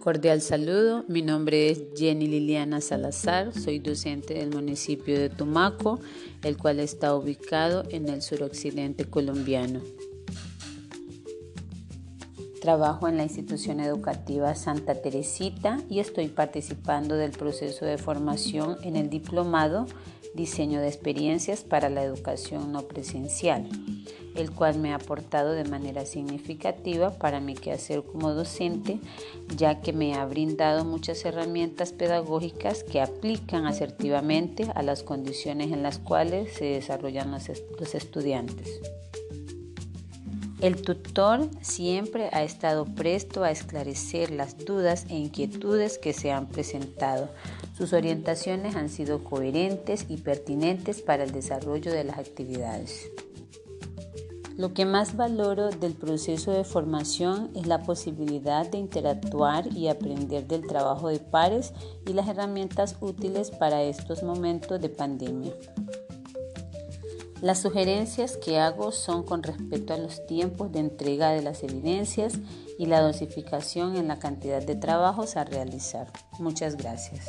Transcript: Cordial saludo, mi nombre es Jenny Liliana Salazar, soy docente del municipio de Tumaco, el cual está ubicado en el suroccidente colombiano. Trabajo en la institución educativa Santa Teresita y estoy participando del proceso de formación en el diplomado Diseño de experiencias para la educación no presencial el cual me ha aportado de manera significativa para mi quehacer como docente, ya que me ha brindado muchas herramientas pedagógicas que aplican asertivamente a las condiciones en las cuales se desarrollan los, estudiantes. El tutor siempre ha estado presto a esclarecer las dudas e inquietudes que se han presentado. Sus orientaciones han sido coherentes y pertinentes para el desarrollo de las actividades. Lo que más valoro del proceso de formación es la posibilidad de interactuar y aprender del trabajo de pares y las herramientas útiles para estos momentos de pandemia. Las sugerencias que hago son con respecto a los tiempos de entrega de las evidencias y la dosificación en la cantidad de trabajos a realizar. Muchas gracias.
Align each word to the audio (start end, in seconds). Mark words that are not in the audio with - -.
Cordial 0.00 0.40
saludo, 0.40 1.04
mi 1.08 1.22
nombre 1.22 1.70
es 1.70 1.82
Jenny 1.96 2.28
Liliana 2.28 2.80
Salazar, 2.80 3.52
soy 3.52 3.80
docente 3.80 4.34
del 4.34 4.50
municipio 4.50 5.18
de 5.18 5.30
Tumaco, 5.30 5.98
el 6.42 6.56
cual 6.56 6.78
está 6.78 7.14
ubicado 7.14 7.82
en 7.90 8.08
el 8.08 8.22
suroccidente 8.22 9.04
colombiano. 9.04 9.80
Trabajo 12.60 13.08
en 13.08 13.16
la 13.16 13.24
institución 13.24 13.80
educativa 13.80 14.54
Santa 14.54 14.94
Teresita 14.94 15.78
y 15.88 15.98
estoy 15.98 16.28
participando 16.28 17.16
del 17.16 17.32
proceso 17.32 17.84
de 17.84 17.98
formación 17.98 18.76
en 18.82 18.96
el 18.96 19.10
diplomado 19.10 19.86
Diseño 20.34 20.80
de 20.80 20.88
experiencias 20.88 21.64
para 21.64 21.88
la 21.88 22.02
educación 22.02 22.70
no 22.70 22.82
presencial 22.82 23.68
el 24.36 24.50
cual 24.50 24.78
me 24.78 24.92
ha 24.92 24.96
aportado 24.96 25.52
de 25.52 25.64
manera 25.64 26.06
significativa 26.06 27.10
para 27.10 27.40
mi 27.40 27.54
quehacer 27.54 28.02
como 28.02 28.32
docente, 28.32 29.00
ya 29.56 29.80
que 29.80 29.92
me 29.92 30.14
ha 30.14 30.24
brindado 30.26 30.84
muchas 30.84 31.24
herramientas 31.24 31.92
pedagógicas 31.92 32.84
que 32.84 33.00
aplican 33.00 33.66
asertivamente 33.66 34.70
a 34.74 34.82
las 34.82 35.02
condiciones 35.02 35.72
en 35.72 35.82
las 35.82 35.98
cuales 35.98 36.52
se 36.54 36.66
desarrollan 36.66 37.30
los, 37.30 37.94
estudiantes. 37.94 38.80
El 40.60 40.80
tutor 40.80 41.50
siempre 41.60 42.30
ha 42.32 42.42
estado 42.42 42.86
presto 42.86 43.44
a 43.44 43.50
esclarecer 43.50 44.30
las 44.30 44.56
dudas 44.64 45.04
e 45.10 45.16
inquietudes 45.16 45.98
que 45.98 46.14
se 46.14 46.32
han 46.32 46.46
presentado. 46.46 47.28
Sus 47.76 47.92
orientaciones 47.92 48.74
han 48.74 48.88
sido 48.88 49.22
coherentes 49.22 50.06
y 50.08 50.16
pertinentes 50.16 51.02
para 51.02 51.24
el 51.24 51.32
desarrollo 51.32 51.92
de 51.92 52.04
las 52.04 52.18
actividades. 52.18 53.10
Lo 54.56 54.72
que 54.72 54.86
más 54.86 55.16
valoro 55.16 55.68
del 55.68 55.92
proceso 55.92 56.50
de 56.50 56.64
formación 56.64 57.50
es 57.54 57.66
la 57.66 57.82
posibilidad 57.82 58.66
de 58.66 58.78
interactuar 58.78 59.66
y 59.76 59.88
aprender 59.88 60.46
del 60.46 60.66
trabajo 60.66 61.08
de 61.08 61.18
pares 61.18 61.74
y 62.06 62.14
las 62.14 62.26
herramientas 62.26 62.96
útiles 63.00 63.50
para 63.50 63.82
estos 63.82 64.22
momentos 64.22 64.80
de 64.80 64.88
pandemia. 64.88 65.52
Las 67.42 67.60
sugerencias 67.60 68.38
que 68.38 68.58
hago 68.58 68.92
son 68.92 69.22
con 69.22 69.42
respecto 69.42 69.92
a 69.92 69.98
los 69.98 70.26
tiempos 70.26 70.72
de 70.72 70.78
entrega 70.78 71.32
de 71.32 71.42
las 71.42 71.62
evidencias 71.62 72.32
y 72.78 72.86
la 72.86 73.02
dosificación 73.02 73.96
en 73.96 74.08
la 74.08 74.18
cantidad 74.18 74.62
de 74.62 74.74
trabajos 74.74 75.36
a 75.36 75.44
realizar. 75.44 76.10
Muchas 76.38 76.78
gracias. 76.78 77.28